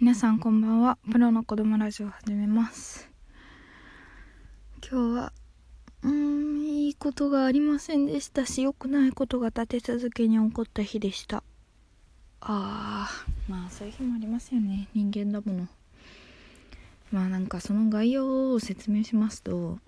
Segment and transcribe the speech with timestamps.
[0.00, 0.98] 皆さんこんばんは。
[1.12, 3.08] プロの子供ラジオを始めます。
[4.82, 5.32] 今日は
[6.02, 11.44] うーんいいことがありませんでしたし良くないことが立て続けに起こった日でした。
[12.40, 14.88] あーまあそういう日もありますよね。
[14.94, 15.68] 人間だもの。
[17.12, 19.78] まあなんかその概要を説明しますと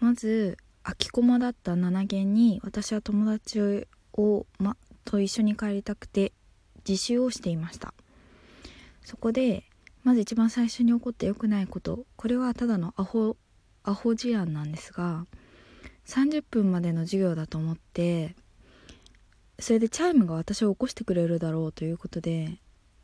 [0.00, 6.32] まず空き駒だった7限に私は友達を、ま、と一緒に帰りたくて
[6.88, 7.92] 自習をしていました。
[9.04, 9.64] そこで
[10.02, 12.04] まず一番最初に起こって良くないこと。
[12.16, 13.36] これはただのアホ
[13.84, 15.26] アホ事案なんですが
[16.06, 18.34] 30分までの授業だと思って
[19.58, 22.58] それでチャイムが私を起こしてくれるだろうということで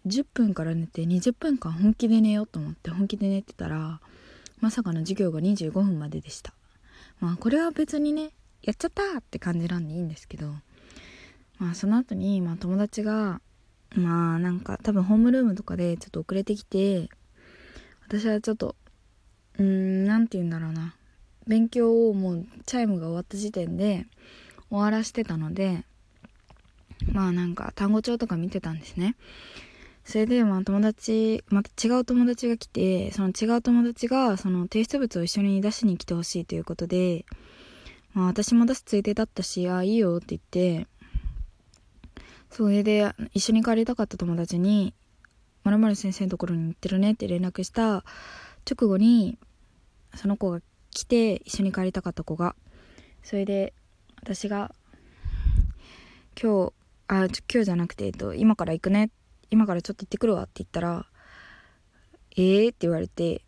[0.07, 4.01] 10分から寝て20分間本気で寝ようと思って本気で寝てたら
[4.61, 6.55] まさかの授業が25分まででした。
[7.21, 8.31] まあこれは別にね
[8.63, 10.55] やっちゃったって感じなんでいいんですけど
[11.59, 13.41] まあその後にまあ友達が
[13.95, 17.09] まあなんか多分ホームルームとかでちょっと遅れてきて
[18.07, 18.77] 私はちょっと
[19.59, 20.95] うーん何て言うんだろうな。
[21.47, 24.07] 勉強をもうチャイムが終わった時点で
[24.69, 25.85] 終わらしてたので
[27.13, 29.17] まあなんか単語帳とか見てたんですね。
[30.05, 37.25] それでまあ友達また違う友達が来てその違う友達がその提出物を一緒に出しに来てほしいということで
[38.15, 40.87] まあ私も出すついでだったしああいいよって言って
[42.51, 44.95] それで一緒に帰りたかった友達に
[45.63, 48.05] 「まる先生のところに行ってるね」って連絡した
[48.69, 49.39] 直後に
[50.15, 52.57] その子が来て一緒に帰りたかった子が
[53.23, 53.73] それで
[54.21, 54.75] 私が
[56.41, 56.73] 「今日
[57.09, 57.29] あ今
[57.61, 59.11] 日じゃなくて、えっと、今から行くね
[59.51, 61.07] 今からちょっと行ってくるわ」って言ったら
[62.37, 63.43] 「えー?」って言われて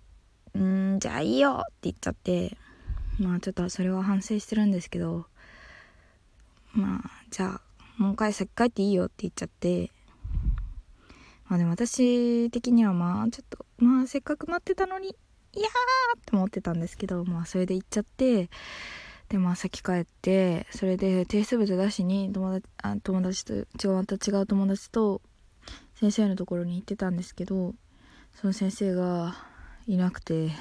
[0.54, 2.56] 「うんじゃあいいよ」って言っちゃって
[3.18, 5.26] まあちょっとそれは反省してるんですけど
[6.72, 9.90] まあじゃあもう一回先帰っていいよって言っちゃって。
[11.52, 18.48] まあでも私的にはまあちょっとまあせっかく待ってたのにいやーって思ってたんですけどまあそれで行っちゃって
[19.28, 25.20] でまあ先帰ってそれで提出物出しに友達あ友達と違うまた違う友達と
[25.94, 27.74] 先生のところに行ってたんですけど
[28.34, 29.36] その先生が
[29.86, 30.52] いなくて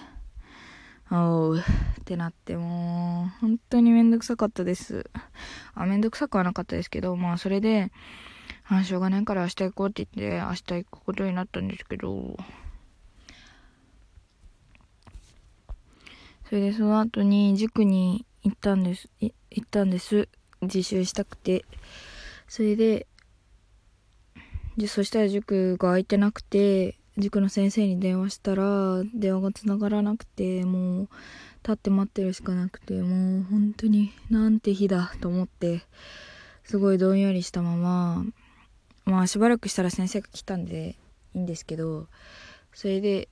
[1.11, 1.63] おうっ
[2.05, 5.09] てなってもう本当にめんどくさかったです。
[5.73, 7.91] あめんどくさくはなかったですけどまあそれで
[8.67, 12.37] あしょうがないから明日行こうって言って明日行くことになったんですけど。
[16.47, 20.27] それでその後に塾に行ったんです行ったんです。
[20.61, 21.65] 自習したくて。
[22.47, 23.07] それで
[24.77, 31.09] でそしたら塾が空いてなくて塾の先生に電話したら電話がつながらなくてもう
[31.63, 35.81] 立って待ってるしかなくてもう本当になんて日だと思って
[36.63, 38.25] すごいどんよりしたまま
[39.05, 40.95] まあしばらくしたら先生が来たんで
[41.35, 42.07] いいんですけど
[42.73, 43.27] それで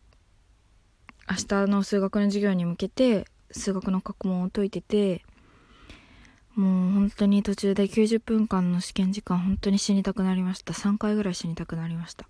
[1.29, 5.23] 明日の数学の授業に向けて数学の過去問を解いてて
[6.55, 10.73] もう本当に途中で90分間の試験時間本当に死にたくなりました。
[10.73, 12.27] 3回ぐらい死にたくなりました。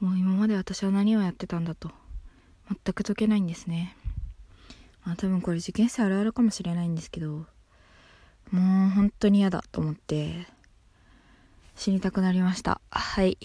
[0.00, 1.90] もう今まで私は何をやってたんだと。
[2.70, 3.96] 全く解けないんですね。
[5.04, 7.46] まあ多分これ受験生あるあるかもしれないんですけども
[8.52, 10.46] う本当に嫌だと思って
[11.74, 12.80] 死にたくなりました。
[12.90, 13.36] はい。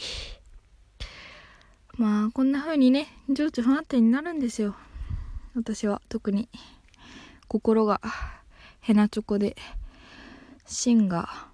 [1.97, 4.75] まあこんな風にね情緒不安定になるんですよ。
[5.55, 6.47] 私は特に。
[7.47, 8.01] 心が
[8.79, 9.55] ヘナチョコで
[10.65, 11.47] 芯が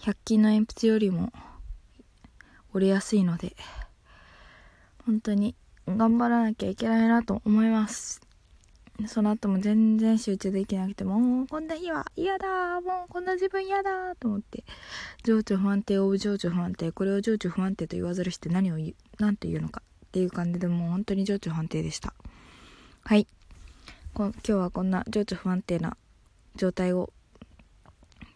[0.00, 1.32] 100均の鉛筆よりも
[2.74, 3.54] 折れやすいので。
[5.06, 5.54] 本当に
[5.86, 8.20] 頑張らなきゃいけないなと思います。
[9.06, 14.64] その後も全然集中できなくてもうこんな日は嫌だもうこんな自分嫌だと思って
[15.22, 22.14] 情緒不安定オブ情緒不安定これを情緒不安定と言わずるして何を言う何と言うのかっていう感じでもう本当に情緒不安定でした。
[23.04, 23.26] はい。
[24.14, 25.98] 今日はこんな情緒不安定な
[26.56, 27.12] 状態を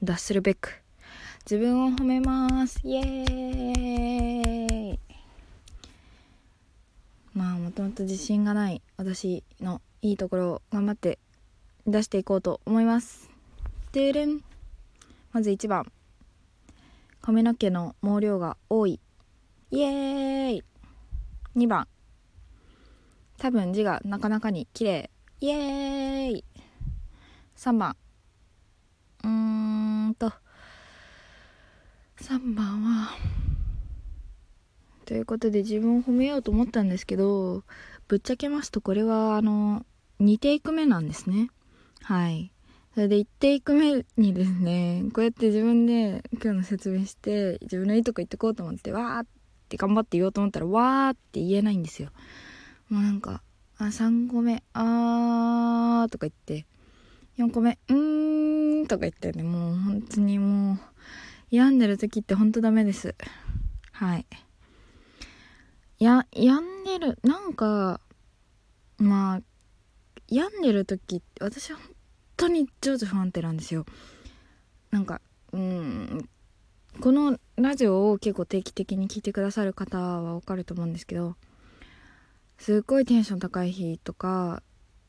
[0.02, 0.82] 脱するべく
[1.50, 2.78] 自分を褒めます。
[2.84, 4.59] イエーイ。
[7.34, 11.18] まあもともと自信がない私のいいところを頑張って
[11.86, 13.30] 出していこうと思います。
[13.92, 14.40] でれん。
[15.32, 15.90] まず1番。
[17.20, 19.00] 髪の毛の毛量が多い。
[19.70, 20.64] イエーイ。
[21.56, 21.86] 2番。
[23.38, 25.10] 多分字がなかなかに綺麗。
[25.40, 26.44] イエーイ。
[27.56, 27.96] 3番。
[29.22, 30.32] うーんと。
[32.16, 33.10] 3番は
[35.10, 37.64] ということで自分を褒めようと思ったんですけど
[38.06, 39.84] ぶっちゃけますとこれはあの
[40.20, 41.50] 2テイク目なんですね。
[42.04, 42.52] はい。
[42.94, 49.26] それで1テイク目にですねこうやって自分で今日の説明して自分のいいとこ言ってこうと思ってわーっ
[49.68, 52.10] て頑張って言おうと思ったらわーって言えないんですよ。
[52.88, 53.42] もうなんか
[53.78, 56.66] あ3個目あーとか言って
[57.36, 60.78] 4個目うーんとか言ってねもう本当にもう
[61.50, 63.16] 病んでる時って本当ダメです。
[63.90, 64.26] はい。
[66.00, 68.00] や病んでるなんか
[68.96, 69.40] まあ
[70.28, 71.86] 病んでる時私は本
[72.36, 73.84] 当に情緒不安定なんですよ。
[74.90, 75.20] なんか
[75.52, 76.28] うん
[77.00, 81.36] このラジオを結構定期的に聞いてくださる方はわかると思うんですけど
[82.58, 84.62] すっごいテンション高い日とか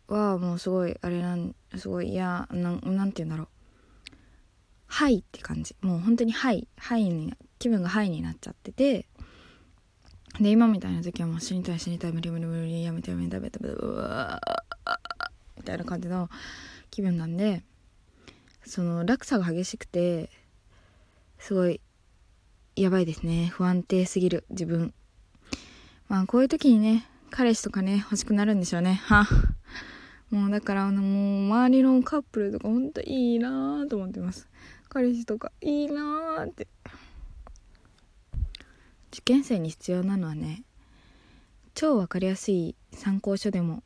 [0.08, 3.48] はもうすごいあれなんすごい嫌なんなんて言うんだろう。
[4.88, 5.74] ハイって感じ。
[5.82, 9.08] もう本当にハイハイに気分がハイになっちゃってて
[10.40, 13.60] で今みたいな時はもう死にたい死にたい無理無理無理やめてやめてやめて
[15.58, 16.30] みたいな感じの
[16.90, 17.64] 気分なんで
[18.66, 20.30] その落差が激しくて
[21.40, 21.82] すごい
[22.76, 24.94] やばいですね不安定すぎる自分
[26.08, 29.28] まあこういう時にね彼氏とかね欲しくなるんでしょうねは
[30.30, 34.48] もうだからあのもう周りのカップルとかほんといいなーと思ってます
[34.88, 36.68] 彼氏とかいいなーって
[39.14, 40.64] 受験生に必要なのはね
[41.74, 43.84] 超わかりやすい参考書でも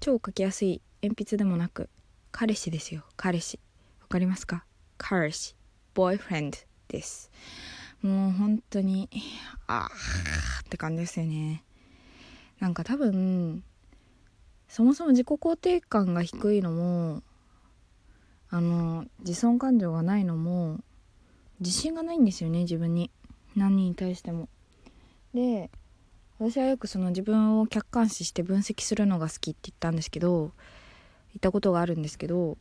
[0.00, 1.88] 超書きやすい鉛筆でもなく
[2.30, 3.04] 彼氏ですよ。
[3.16, 3.60] 彼氏。
[4.00, 4.64] わかりますか？
[4.98, 5.54] 彼氏。
[5.94, 6.58] ボーイフレンド
[6.88, 7.30] です。
[8.00, 9.08] もう本当に
[9.66, 11.62] あーって感じですよね。
[12.58, 13.62] なんか多分
[14.66, 17.22] そもそも自己肯定感が低いのも
[18.48, 20.80] あの自尊感情がないのも
[21.60, 23.10] 自信がないんですよね自分に。
[23.56, 24.48] 何に対しても。
[25.34, 25.70] で
[26.38, 32.58] 私はよくその自分を客観視して分析するのが好きって言ったんですけど言ったことがあるんですけど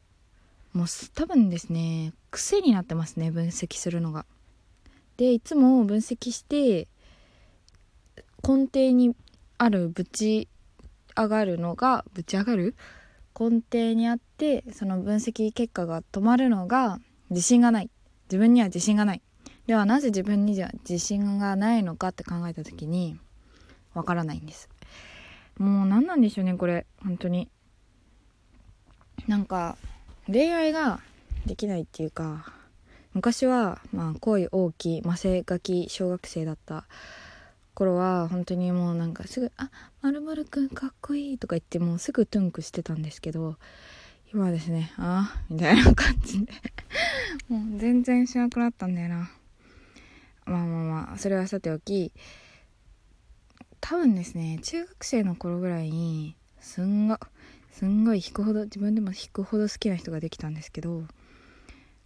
[0.73, 0.85] もう
[1.15, 4.25] 多分ですね癖になってますね分析するのが。
[5.17, 6.87] でいつも分析して
[8.47, 9.15] 根底に
[9.57, 10.47] あるぶち
[11.15, 12.75] 上がるのがぶち上がる？
[13.39, 16.99] 根底にあってその分析結果が止まるのが
[17.29, 17.89] 自信がない。
[18.25, 19.21] 自分には自信がない。
[19.67, 23.17] ではなぜ自分にじゃ自信がないのかって考えた時に
[23.93, 24.69] わからないんです。
[25.57, 27.49] もう何なんでしょうねこれ本当に。
[29.27, 29.77] なんか
[30.25, 30.99] 恋愛が
[31.45, 32.51] できないっていうか
[33.13, 36.85] 昔はまあ恋大きいマセガキ小学生だった
[37.73, 39.69] 頃は本当にもうなんかすぐ「あ
[40.01, 43.57] まるまるくんかっこいい」とか言ってもうすぐトゥンクしてたんですけど
[44.33, 46.53] 今はですね「あみたいな感じで。
[47.47, 49.29] もう全然しなくなったんだよな。
[50.51, 52.11] まあまあまあそれはさておき
[53.79, 57.17] 多分ですね中学生の頃ぐらいにすんご
[57.71, 61.03] すんごい弾くほど自分でも弾くほど好きな人ができたんですけど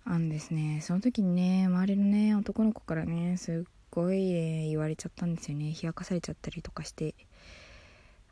[0.06, 5.72] あのですねその時にね周りのね男の子からねすっごい、ね、言われちゃったんですよね。
[5.72, 7.16] 冷やかされちゃったりとかして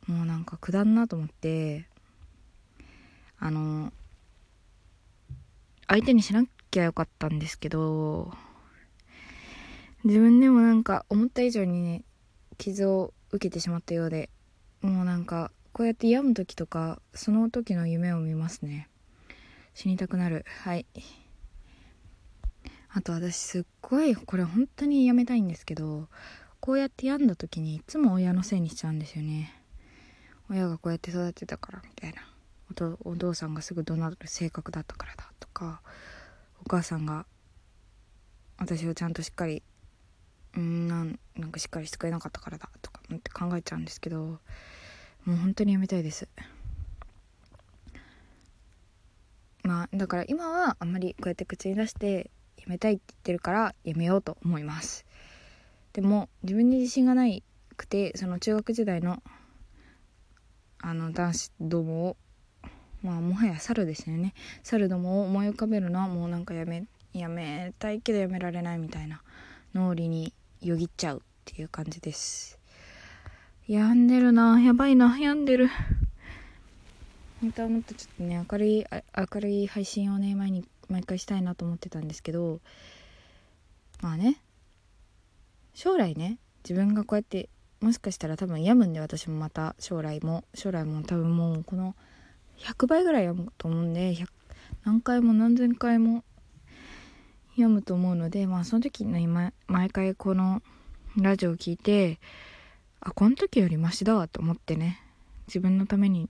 [0.06, 1.86] もうなんかくだんなと思って
[3.40, 3.92] あの
[5.88, 8.32] 相手にしなきゃよかったんですけど
[10.04, 12.04] 自分でもなんか思った以上にね
[12.58, 14.28] 傷を受けてしまったようで
[14.82, 18.88] もうなんかこうやって病む時とかその時の夢を見ますね。
[19.72, 20.44] 死にたくなる。
[20.62, 20.86] はい。
[22.90, 26.08] あと私すっごいこれ本当にやめたいんですけど
[26.60, 29.52] こうやって病んだ時にいつも親のせいにしちゃうんですよね。
[30.50, 32.22] 親がこうやって育てたからみたいな。
[33.04, 35.80] おお父さんがすぐ怒鳴る性格だったからだとか
[36.64, 37.26] お母さんが
[38.58, 39.62] 私をちゃんとしっかり
[40.56, 44.38] うんなんなんかしっかりしてくれなかったからだとかって考えちゃうんですけども
[45.26, 46.28] う本当にやめたいです。
[49.62, 55.06] まあだから今はあんまりこうやって口に出してやめたいって言ってるからやめようと思います。
[55.94, 57.42] でも自分に自信がない
[57.76, 59.22] くてその中学時代の
[60.80, 62.16] あの男子どもを
[63.02, 64.34] まあもはや猿ですよね。
[64.62, 66.84] 猿どもを思い浮かべるのはもうなんかやめ
[67.14, 69.22] やめたいけどやめられないみたいな
[69.74, 70.34] 脳裏に
[70.68, 72.58] よぎっちゃうっていう感じです。
[73.68, 74.58] 病んでるな。
[74.60, 75.18] やばいな。
[75.18, 75.68] 病んでる。
[77.42, 78.84] 本当はもっとちょっとね明るい
[79.34, 82.60] 明るい配信をね前に毎回したいなと思ってたんですけど
[84.00, 84.40] まあね。
[85.74, 90.44] 将来ね自分がこうやってもしかしたら多分病むんで私もまた将来も。
[90.54, 91.94] 将来も多分もうこの
[92.58, 94.16] 100倍ぐらい病むと思うんで
[94.86, 96.24] 何回も何千回も
[97.54, 100.62] 読むと思うのでまあその時にね毎回この
[101.16, 102.18] ラジオを聞いて
[103.00, 105.00] あこの時よりマシだわと思ってね
[105.46, 106.28] 自分のために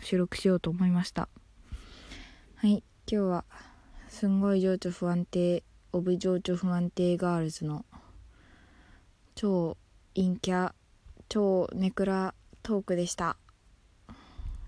[0.00, 1.28] 収録しようと思いました。
[2.56, 3.44] はい今日は
[4.08, 7.84] すんごい情緒不安定オブ情緒不安定ガールズの
[9.34, 9.76] 超
[10.14, 10.72] 陰キャ
[11.28, 13.36] 超ネクラトークでした。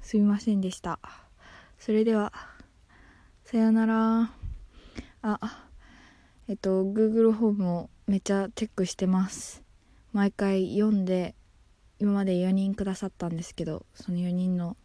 [0.00, 0.98] すみませんでした。
[1.78, 2.32] それでは
[3.44, 4.39] さよなら。
[5.22, 5.68] あ
[6.48, 9.62] えっと Google ホームをめっちゃチェックしてます。
[10.12, 11.34] 毎回読んで
[11.98, 14.76] 今まで4人くださったんですけどその4人の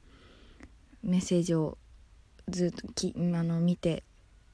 [1.01, 1.77] メッセージを
[2.49, 4.03] ずっときあの見て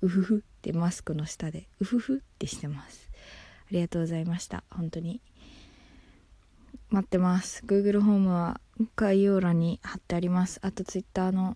[0.02, 3.10] うふふってマスクの下でうふふってしてます。
[3.66, 4.64] ありがとうございました。
[4.70, 5.22] 本当に。
[6.90, 7.64] 待ってます。
[7.66, 8.60] Google ホームは
[8.98, 10.60] 概要欄に貼ってあります。
[10.62, 11.56] あと Twitter の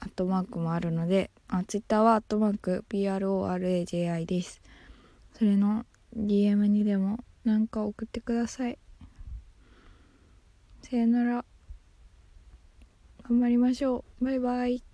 [0.00, 4.60] アットマークもあるのであツイッターはアットマーク PRORAJI です。
[5.34, 5.84] それの
[6.16, 8.78] DM にでも何か送ってください。
[10.82, 11.44] さよなら。
[13.28, 14.24] 頑張りましょう。
[14.24, 14.89] バイバイ。